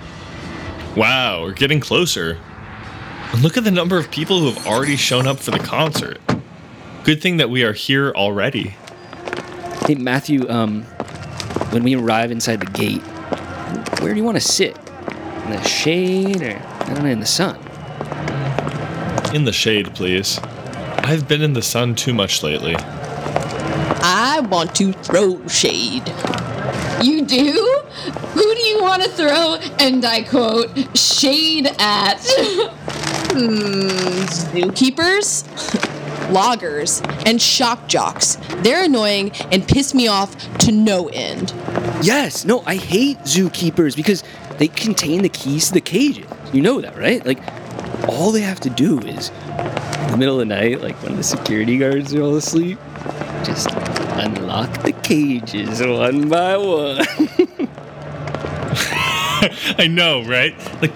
[0.95, 2.37] Wow, we're getting closer.
[3.41, 6.19] Look at the number of people who have already shown up for the concert.
[7.03, 8.75] Good thing that we are here already.
[9.85, 10.83] Hey Matthew, um,
[11.71, 13.01] when we arrive inside the gate,
[14.01, 14.77] where do you want to sit?
[15.43, 17.57] In the shade or I don't know, in the sun?
[19.35, 20.39] In the shade, please.
[20.99, 22.75] I've been in the sun too much lately.
[22.77, 26.07] I want to throw shade.
[27.01, 27.81] You do?
[28.31, 32.25] Who do you want to throw, and I quote, shade at?
[33.33, 33.87] Hmm,
[34.29, 35.43] zookeepers,
[36.33, 38.37] loggers, and shock jocks.
[38.57, 41.53] They're annoying and piss me off to no end.
[42.01, 44.23] Yes, no, I hate zookeepers because
[44.57, 46.25] they contain the keys to the cages.
[46.51, 47.25] You know that, right?
[47.25, 47.39] Like,
[48.07, 51.23] all they have to do is, in the middle of the night, like when the
[51.23, 52.77] security guards are all asleep,
[53.45, 57.05] just unlock the cages one by one.
[59.77, 60.55] I know, right?
[60.81, 60.93] Like,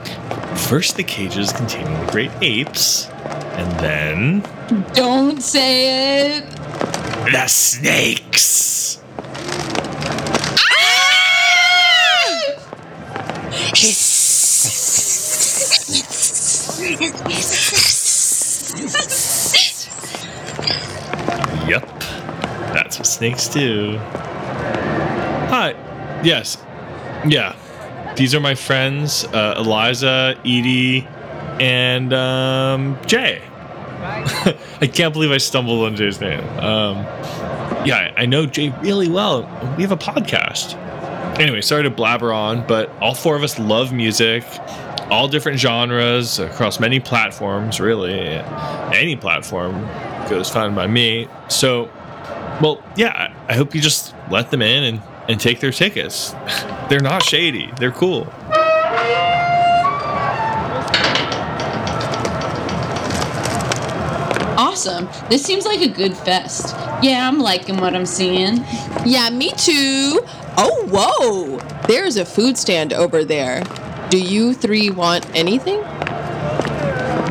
[0.58, 3.08] first the cages containing the great apes,
[3.58, 4.44] and then
[4.94, 6.46] Don't say it.
[7.32, 9.00] the snakes.
[21.68, 21.86] Yep,
[22.74, 23.98] that's what snakes do.
[25.50, 25.72] Hi,
[26.24, 26.58] yes,
[27.28, 27.56] yeah.
[28.16, 31.06] These are my friends, uh, Eliza, Edie,
[31.60, 33.42] and um, Jay.
[34.82, 36.40] I can't believe I stumbled on Jay's name.
[36.60, 36.98] Um,
[37.86, 39.42] yeah, I know Jay really well.
[39.76, 40.76] We have a podcast.
[41.40, 44.44] Anyway, sorry to blabber on, but all four of us love music,
[45.10, 48.14] all different genres across many platforms, really.
[48.14, 49.88] Any platform
[50.30, 51.28] goes fine by me.
[51.48, 51.90] So,
[52.62, 56.32] well, yeah, I hope you just let them in and, and take their tickets.
[56.90, 57.72] They're not shady.
[57.78, 58.26] They're cool.
[64.78, 65.10] Awesome.
[65.28, 66.76] This seems like a good fest.
[67.02, 68.58] Yeah, I'm liking what I'm seeing.
[69.08, 70.22] Yeah, me too.
[70.56, 71.58] Oh, whoa.
[71.88, 73.64] There's a food stand over there.
[74.12, 75.82] Do you three want anything?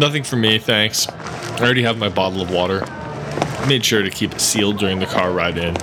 [0.00, 1.09] Nothing for me, thanks.
[1.09, 2.82] I already have my bottle of water.
[2.82, 5.76] I made sure to keep it sealed during the car ride in.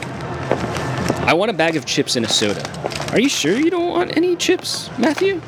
[1.26, 2.70] I want a bag of chips and a soda.
[3.14, 5.42] Are you sure you don't want any chips, Matthew?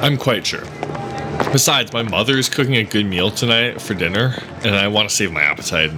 [0.00, 0.64] I'm quite sure.
[1.52, 5.14] Besides, my mother is cooking a good meal tonight for dinner, and I want to
[5.14, 5.90] save my appetite.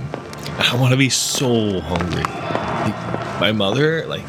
[0.59, 2.23] I want to be so hungry.
[2.23, 4.25] Like, my mother, like,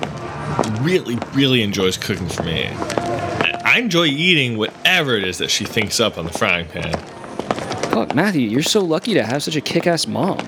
[0.82, 2.68] really, really enjoys cooking for me.
[2.68, 6.94] I enjoy eating whatever it is that she thinks up on the frying pan.
[7.92, 10.40] Fuck, Matthew, you're so lucky to have such a kick ass mom.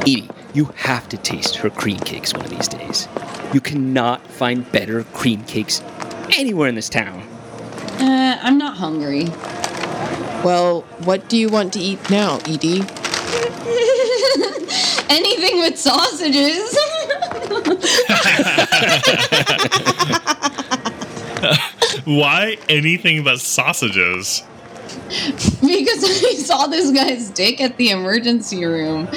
[0.00, 3.08] Edie, you have to taste her cream cakes one of these days.
[3.52, 5.82] You cannot find better cream cakes
[6.36, 7.20] anywhere in this town.
[8.00, 9.26] Uh, I'm not hungry.
[10.44, 12.82] Well, what do you want to eat now, Edie?
[15.08, 16.76] Anything with sausages.
[22.04, 24.42] Why anything but sausages?
[25.60, 29.08] because I saw this guy's dick at the emergency room.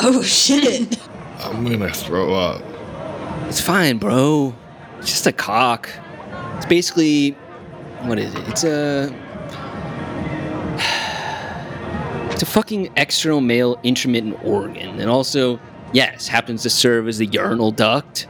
[0.00, 0.98] Oh shit.
[1.40, 2.62] I'm gonna throw up.
[3.48, 4.54] It's fine, bro.
[4.98, 5.90] It's just a cock.
[6.56, 7.32] It's basically.
[8.02, 8.48] What is it?
[8.48, 9.14] It's a.
[12.42, 15.60] It's a fucking external male intromittent organ, and also,
[15.92, 18.26] yes, happens to serve as the urinal duct,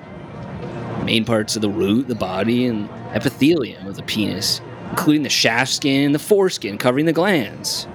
[1.02, 5.72] main parts of the root, the body, and epithelium of the penis, including the shaft
[5.72, 7.86] skin and the foreskin covering the glans.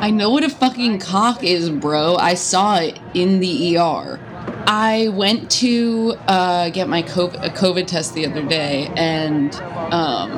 [0.00, 2.14] I know what a fucking cock is, bro.
[2.14, 4.20] I saw it in the ER.
[4.68, 9.52] I went to uh, get my COVID test the other day, and
[9.92, 10.30] um,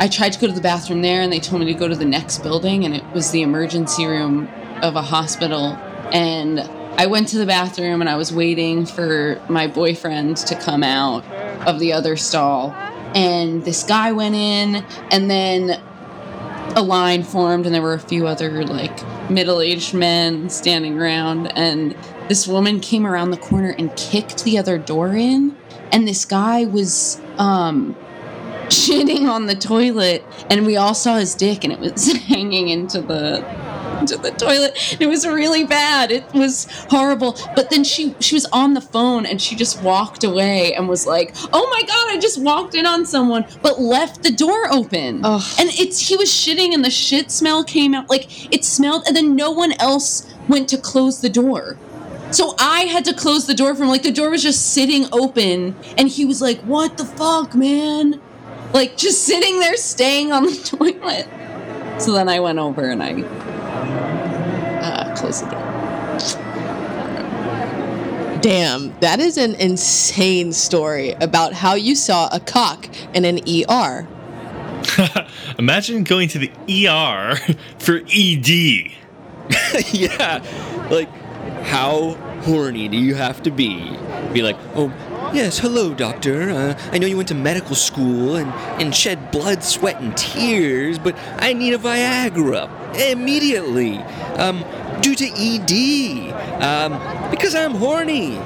[0.00, 1.94] I tried to go to the bathroom there, and they told me to go to
[1.94, 4.48] the next building, and it was the emergency room
[4.80, 5.76] of a hospital.
[6.10, 6.60] And
[6.98, 11.22] I went to the bathroom, and I was waiting for my boyfriend to come out
[11.66, 12.70] of the other stall.
[13.14, 14.76] And this guy went in,
[15.10, 15.82] and then
[16.76, 18.96] a line formed and there were a few other like
[19.28, 21.96] middle-aged men standing around and
[22.28, 25.56] this woman came around the corner and kicked the other door in
[25.90, 27.96] and this guy was um
[28.70, 33.00] shitting on the toilet and we all saw his dick and it was hanging into
[33.00, 33.44] the
[34.00, 38.46] into the toilet it was really bad it was horrible but then she she was
[38.46, 42.18] on the phone and she just walked away and was like oh my god i
[42.18, 45.42] just walked in on someone but left the door open Ugh.
[45.58, 49.14] and it's he was shitting and the shit smell came out like it smelled and
[49.14, 51.76] then no one else went to close the door
[52.30, 53.88] so I had to close the door for him.
[53.88, 58.20] Like the door was just sitting open, and he was like, "What the fuck, man?"
[58.72, 61.28] Like just sitting there, staying on the toilet.
[62.00, 63.22] So then I went over and I
[64.80, 65.60] uh, closed the door.
[68.40, 74.08] Damn, that is an insane story about how you saw a cock in an ER.
[75.58, 76.50] Imagine going to the
[76.88, 77.36] ER
[77.78, 78.92] for E ED.
[79.92, 80.42] yeah,
[80.90, 81.10] like
[81.64, 82.14] how
[82.44, 83.94] horny do you have to be?
[84.32, 84.88] Be like, oh,
[85.32, 86.50] yes, hello, doctor.
[86.50, 88.50] Uh, I know you went to medical school and,
[88.80, 92.68] and shed blood, sweat, and tears, but I need a Viagra
[93.10, 93.98] immediately.
[94.36, 94.64] Um,
[95.00, 96.32] due to ED.
[96.62, 98.38] Um, because I'm horny.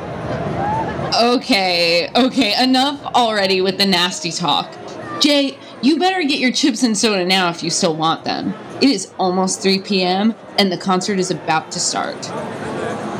[1.20, 4.72] Okay, okay, enough already with the nasty talk.
[5.20, 8.54] Jay, you better get your chips and soda now if you still want them.
[8.80, 10.34] It is almost 3 p.m.
[10.58, 12.30] and the concert is about to start.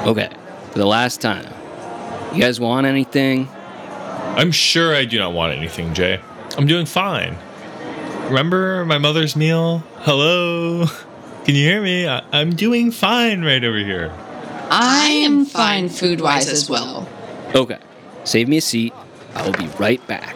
[0.06, 0.28] Okay,
[0.70, 1.46] for the last time.
[2.34, 3.48] You guys want anything?
[4.36, 6.20] I'm sure I do not want anything, Jay.
[6.56, 7.36] I'm doing fine.
[8.28, 9.78] Remember my mother's meal?
[9.98, 10.86] Hello?
[11.44, 12.08] Can you hear me?
[12.08, 14.12] I- I'm doing fine right over here.
[14.70, 17.08] I am fine food wise as well.
[17.54, 17.78] Okay,
[18.24, 18.92] save me a seat.
[19.34, 20.34] I will be right back.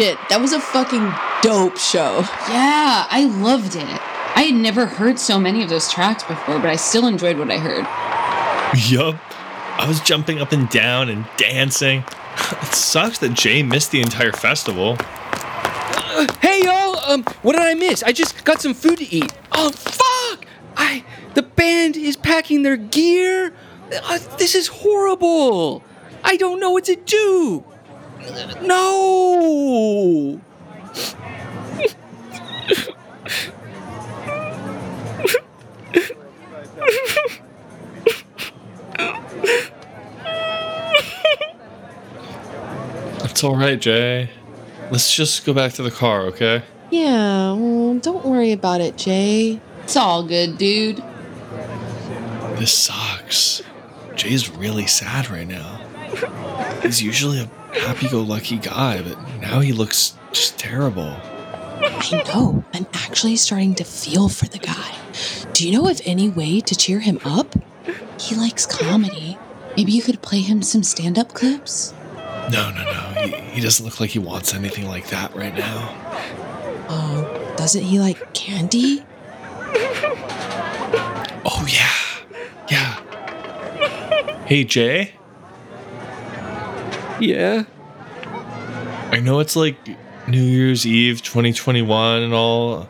[0.00, 2.20] Shit, that was a fucking dope show.
[2.48, 4.00] Yeah, I loved it.
[4.34, 7.50] I had never heard so many of those tracks before, but I still enjoyed what
[7.50, 7.84] I heard.
[8.90, 9.20] Yup.
[9.78, 12.04] I was jumping up and down and dancing.
[12.62, 14.96] It sucks that Jay missed the entire festival.
[14.98, 18.02] Uh, hey y'all, um, what did I miss?
[18.02, 19.30] I just got some food to eat.
[19.52, 20.46] Oh fuck!
[20.76, 23.52] I the band is packing their gear.
[23.92, 25.84] Uh, this is horrible.
[26.24, 27.64] I don't know what to do.
[28.62, 30.40] No.
[43.22, 44.28] It's all right, Jay.
[44.90, 46.62] Let's just go back to the car, okay?
[46.90, 49.60] Yeah, well, don't worry about it, Jay.
[49.84, 51.02] It's all good, dude.
[52.58, 53.62] This sucks.
[54.14, 55.80] Jay's really sad right now.
[56.82, 57.46] He's usually a
[57.78, 61.16] happy go lucky guy, but now he looks just terrible.
[61.82, 62.64] I know.
[62.74, 64.96] I'm actually starting to feel for the guy.
[65.52, 67.54] Do you know of any way to cheer him up?
[68.18, 69.38] He likes comedy.
[69.76, 71.94] Maybe you could play him some stand up clips?
[72.50, 73.00] No, no, no.
[73.20, 75.94] He, he doesn't look like he wants anything like that right now.
[76.88, 79.04] Oh, doesn't he like candy?
[81.44, 81.94] Oh, yeah.
[82.68, 83.00] Yeah.
[84.46, 85.14] Hey, Jay?
[87.26, 87.64] Yeah.
[89.12, 89.76] I know it's like
[90.28, 92.88] New Year's Eve 2021 and all,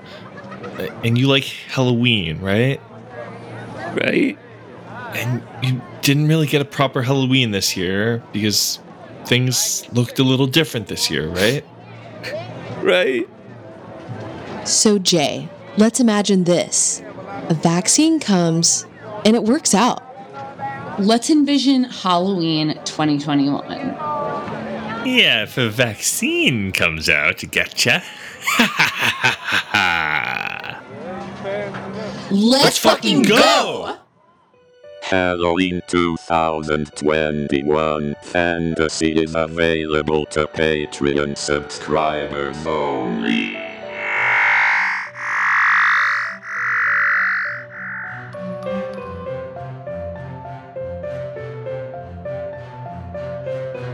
[1.02, 2.80] and you like Halloween, right?
[3.94, 4.38] Right.
[5.14, 8.78] And you didn't really get a proper Halloween this year because
[9.24, 11.64] things looked a little different this year, right?
[12.82, 13.28] Right.
[14.66, 17.02] So, Jay, let's imagine this
[17.48, 18.86] a vaccine comes
[19.24, 20.02] and it works out.
[21.00, 24.09] Let's envision Halloween 2021.
[25.04, 28.02] Yeah, if a vaccine comes out to getcha.
[32.30, 33.96] Let's, Let's fucking go!
[35.02, 43.69] Halloween 2021 Fantasy is available to Patreon subscribers only.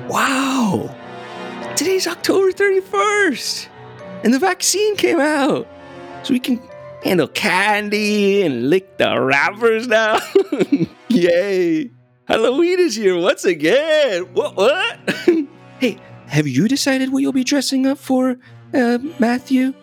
[0.09, 0.95] Wow.
[1.77, 3.69] Today's October 31st.
[4.25, 5.67] And the vaccine came out.
[6.23, 6.61] So we can
[7.03, 10.19] handle candy and lick the wrappers now.
[11.09, 11.91] Yay.
[12.27, 14.23] Halloween is here once again.
[14.33, 14.57] What?
[14.57, 14.99] What?
[15.81, 18.37] hey, have you decided what you'll be dressing up for,
[18.75, 19.75] uh, Matthew?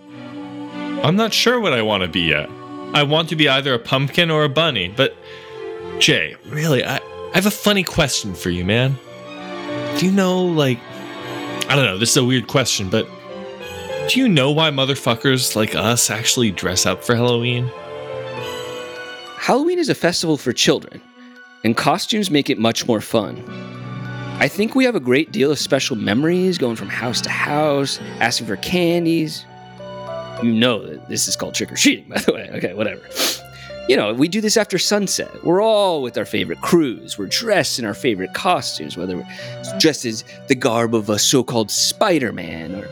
[1.03, 2.49] I'm not sure what I want to be yet.
[2.93, 5.15] I want to be either a pumpkin or a bunny, but
[5.99, 8.97] Jay, really, I, I have a funny question for you, man.
[9.97, 10.79] Do you know, like,
[11.69, 13.07] I don't know, this is a weird question, but
[14.09, 17.71] do you know why motherfuckers like us actually dress up for Halloween?
[19.37, 21.01] Halloween is a festival for children,
[21.63, 23.37] and costumes make it much more fun.
[24.39, 27.99] I think we have a great deal of special memories going from house to house,
[28.19, 29.45] asking for candies.
[30.41, 32.49] You know that this is called trick or treating, by the way.
[32.53, 33.01] Okay, whatever.
[33.89, 35.43] You know, we do this after sunset.
[35.43, 37.17] We're all with our favorite crews.
[37.17, 41.43] We're dressed in our favorite costumes, whether we're dressed as the garb of a so
[41.43, 42.87] called Spider Man or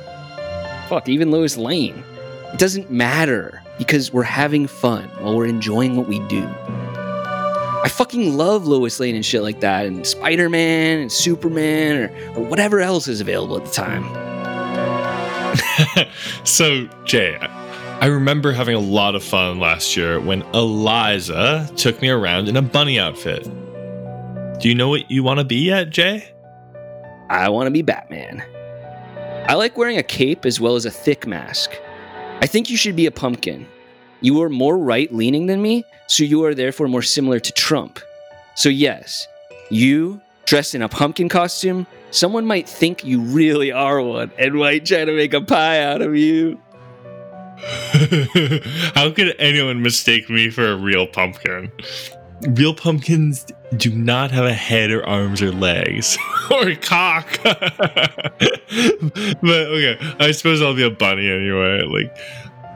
[0.90, 2.04] fuck, even Lois Lane.
[2.52, 6.44] It doesn't matter because we're having fun while we're enjoying what we do.
[6.44, 12.10] I fucking love Lois Lane and shit like that, and Spider Man and Superman or,
[12.36, 14.04] or whatever else is available at the time.
[16.44, 17.38] so, Jay,
[18.02, 22.58] I remember having a lot of fun last year when Eliza took me around in
[22.58, 23.44] a bunny outfit.
[24.60, 26.28] Do you know what you want to be yet, Jay?
[27.30, 28.44] I want to be Batman.
[29.48, 31.80] I like wearing a cape as well as a thick mask.
[32.42, 33.68] I think you should be a pumpkin.
[34.22, 38.00] You are more right leaning than me, so you are therefore more similar to Trump.
[38.56, 39.28] So, yes,
[39.70, 44.88] you dressed in a pumpkin costume, someone might think you really are one and might
[44.88, 46.60] try to make a pie out of you.
[48.96, 51.72] How could anyone mistake me for a real pumpkin?
[52.50, 53.46] Real pumpkins
[53.78, 56.18] do not have a head or arms or legs
[56.52, 57.28] or a cock.
[57.44, 57.60] but
[58.74, 61.84] okay, I suppose I'll be a bunny anyway.
[61.84, 62.18] Like,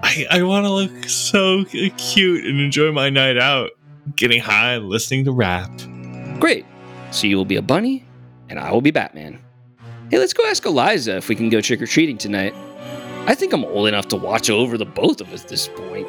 [0.03, 3.71] I, I want to look so cute and enjoy my night out,
[4.15, 5.71] getting high and listening to rap.
[6.39, 6.65] Great.
[7.11, 8.05] So you will be a bunny,
[8.49, 9.39] and I will be Batman.
[10.11, 12.53] Hey, let's go ask Eliza if we can go trick or treating tonight.
[13.27, 16.07] I think I'm old enough to watch over the both of us at this point.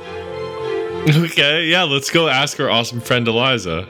[1.08, 3.86] Okay, yeah, let's go ask our awesome friend Eliza.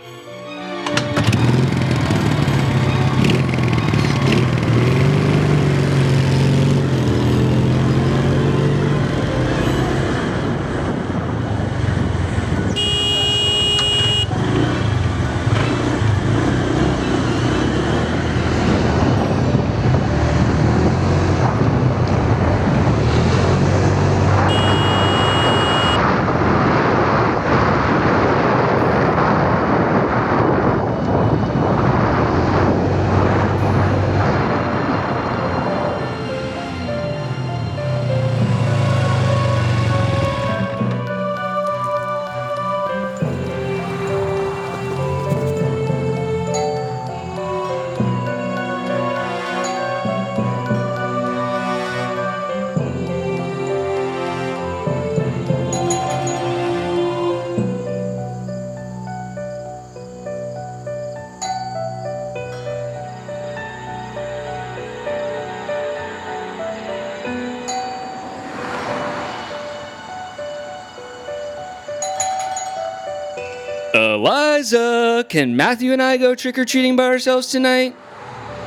[74.57, 77.95] Eliza, can Matthew and I go trick or treating by ourselves tonight?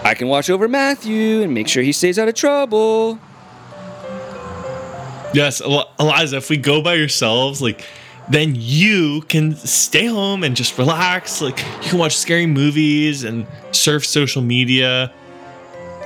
[0.04, 3.18] I can watch over Matthew and make sure he stays out of trouble.
[5.34, 7.84] Yes, El- Eliza, if we go by yourselves, like,
[8.30, 11.42] then you can stay home and just relax.
[11.42, 15.12] Like, you can watch scary movies and surf social media.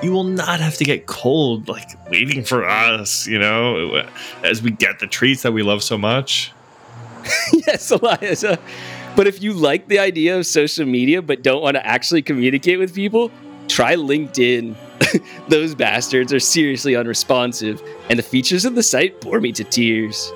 [0.02, 4.08] You will not have to get cold, like, waiting for us, you know,
[4.46, 6.54] as we get the treats that we love so much.
[7.68, 8.60] yes, Eliza.
[9.16, 12.80] But if you like the idea of social media but don't want to actually communicate
[12.80, 13.32] with people,
[13.68, 14.76] try LinkedIn.
[15.50, 20.32] Those bastards are seriously unresponsive, and the features of the site bore me to tears.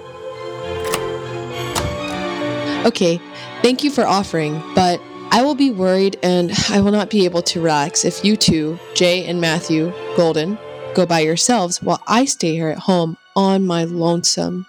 [2.85, 3.19] Okay,
[3.61, 5.01] thank you for offering, but
[5.31, 8.79] I will be worried and I will not be able to relax if you two,
[8.95, 10.57] Jay and Matthew Golden,
[10.93, 14.65] go by yourselves while I stay here at home on my lonesome.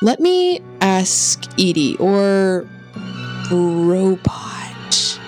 [0.00, 2.66] Let me ask Edie or
[3.50, 5.18] Robot.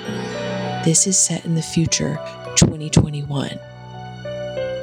[0.84, 2.18] This is set in the future,
[2.56, 3.58] 2021.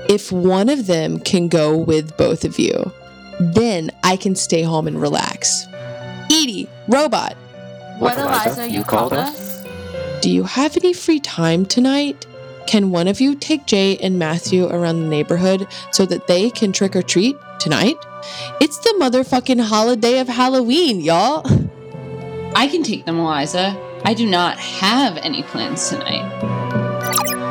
[0.10, 2.92] If one of them can go with both of you,
[3.40, 5.68] then I can stay home and relax.
[6.26, 7.36] Edie, Robot,
[8.00, 9.64] What, Eliza, you called us?
[10.22, 12.26] do you have any free time tonight?
[12.68, 16.72] Can one of you take Jay and Matthew around the neighborhood so that they can
[16.74, 17.96] trick or treat tonight?
[18.60, 21.46] It's the motherfucking holiday of Halloween, y'all.
[22.60, 23.74] I can take them, Eliza.
[24.04, 26.30] I do not have any plans tonight.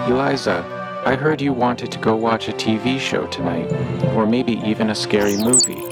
[0.06, 0.62] Eliza,
[1.06, 3.72] I heard you wanted to go watch a TV show tonight,
[4.14, 5.82] or maybe even a scary movie.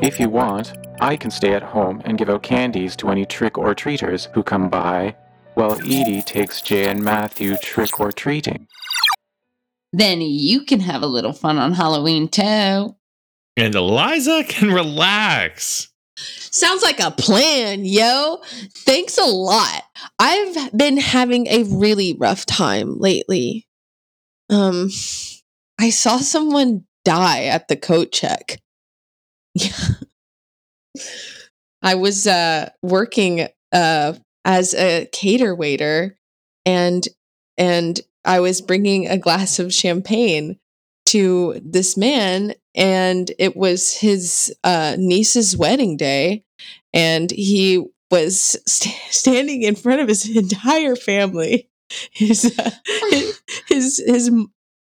[0.00, 3.58] If you want, I can stay at home and give out candies to any trick
[3.58, 5.16] or treaters who come by,
[5.52, 8.68] while Edie takes Jay and Matthew trick or treating.
[9.92, 12.96] Then you can have a little fun on Halloween too.
[13.54, 15.91] And Eliza can relax.
[16.16, 18.40] Sounds like a plan, yo.
[18.74, 19.82] Thanks a lot.
[20.18, 23.66] I've been having a really rough time lately.
[24.50, 24.90] Um,
[25.80, 28.60] I saw someone die at the coat check.
[29.54, 29.72] Yeah.
[31.82, 36.16] I was uh working uh as a cater waiter
[36.64, 37.06] and
[37.58, 40.58] and I was bringing a glass of champagne
[41.06, 46.44] to this man and it was his uh niece's wedding day
[46.92, 51.68] and he was st- standing in front of his entire family.
[52.12, 52.70] His uh,
[53.10, 54.30] his his his,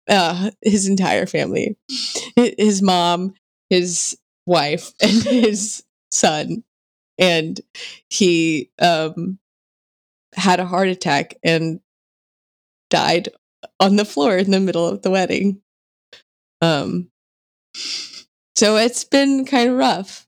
[0.09, 1.77] uh, his entire family.
[2.37, 3.35] His mom
[3.71, 4.17] his
[4.47, 6.65] wife and his son.
[7.19, 7.61] And
[8.11, 9.39] he um
[10.35, 11.81] had a heart attack and
[12.91, 13.29] died
[13.81, 15.61] on the floor in the middle of the wedding.
[16.61, 17.11] Um
[18.57, 20.27] so it's been kind of rough.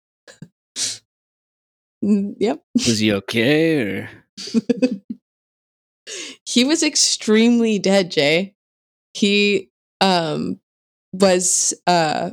[2.04, 2.62] Mm, yep.
[2.74, 4.10] Was he okay or?
[6.44, 8.54] He was extremely dead jay.
[9.14, 9.70] He
[10.00, 10.60] um
[11.12, 12.30] was uh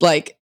[0.00, 0.38] like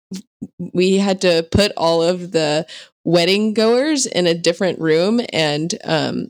[0.58, 2.66] we had to put all of the
[3.04, 6.28] wedding goers in a different room and um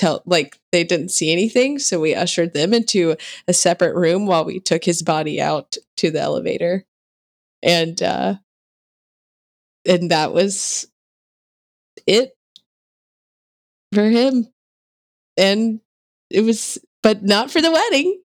[0.00, 3.14] tell like they didn't see anything so we ushered them into
[3.46, 6.86] a separate room while we took his body out to the elevator.
[7.62, 8.36] And uh
[9.86, 10.86] and that was
[12.06, 12.32] it
[13.92, 14.48] for him.
[15.36, 15.80] And
[16.30, 18.22] it was but not for the wedding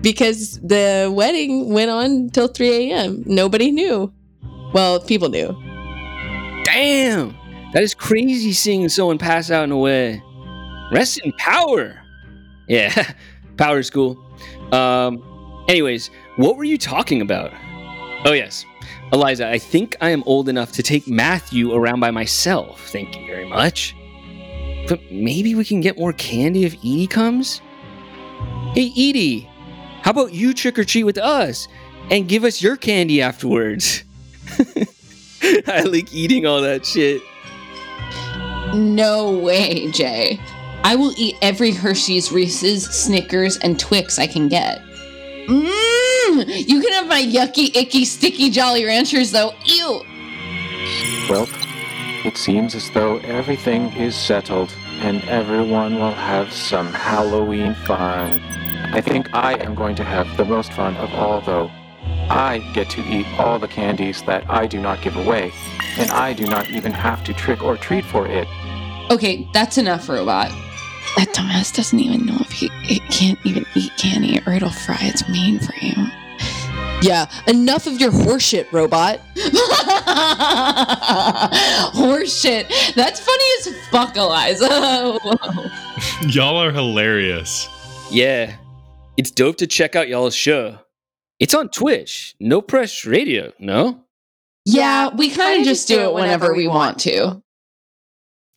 [0.00, 4.12] because the wedding went on till 3 a.m nobody knew.
[4.72, 5.48] Well people knew.
[6.64, 7.36] Damn!
[7.72, 10.22] That is crazy seeing someone pass out in a way.
[10.90, 12.00] Rest in power!
[12.68, 13.12] Yeah,
[13.56, 14.18] power cool.
[14.72, 15.22] Um,
[15.68, 17.52] anyways, what were you talking about?
[18.24, 18.64] Oh, yes.
[19.12, 22.88] Eliza, I think I am old enough to take Matthew around by myself.
[22.88, 23.94] Thank you very much.
[24.88, 27.60] But maybe we can get more candy if Edie comes?
[28.74, 29.48] Hey, Edie,
[30.02, 31.66] how about you trick or treat with us
[32.10, 34.04] and give us your candy afterwards?
[35.66, 37.22] I like eating all that shit.
[38.74, 40.38] No way, Jay.
[40.82, 44.80] I will eat every Hershey's, Reese's, Snickers, and Twix I can get.
[45.46, 46.68] Mmm!
[46.68, 49.52] You can have my yucky, icky, sticky Jolly Ranchers, though.
[49.66, 50.02] Ew!
[51.28, 51.48] Well,
[52.24, 58.40] it seems as though everything is settled and everyone will have some Halloween fun.
[58.92, 61.70] I think I am going to have the most fun of all, though.
[62.28, 65.52] I get to eat all the candies that I do not give away,
[65.98, 68.48] and I do not even have to trick or treat for it.
[69.10, 70.52] Okay, that's enough, robot.
[71.16, 74.98] That dumbass doesn't even know if he it can't even eat candy or it'll fry
[75.00, 76.10] its mainframe.
[77.02, 79.20] Yeah, enough of your horseshit, robot.
[81.94, 82.94] Horseshit.
[82.94, 84.68] That's funny as fuck, Eliza.
[86.28, 87.68] Y'all are hilarious.
[88.10, 88.56] Yeah.
[89.16, 90.78] It's dope to check out y'all's show.
[91.38, 92.34] It's on Twitch.
[92.38, 94.04] No Press Radio, no?
[94.66, 97.42] Yeah, we kind of just do it whenever we want to.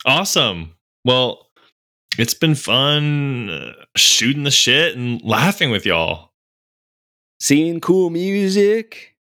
[0.06, 0.76] Awesome.
[1.06, 1.43] Well,
[2.18, 6.32] it's been fun uh, shooting the shit and laughing with y'all.
[7.40, 9.16] Seeing cool music.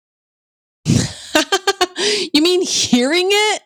[0.86, 3.62] you mean hearing it?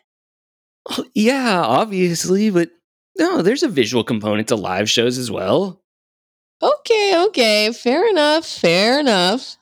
[1.13, 2.69] Yeah, obviously, but
[3.17, 5.81] no, there's a visual component to live shows as well.
[6.61, 9.57] Okay, okay, fair enough, fair enough.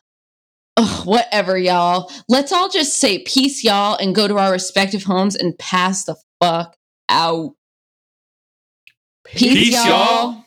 [0.78, 2.11] Ugh, whatever, y'all.
[2.28, 6.16] Let's all just say peace, y'all, and go to our respective homes and pass the
[6.41, 6.76] fuck
[7.09, 7.55] out.
[9.26, 10.44] Peace, Peace, y'all.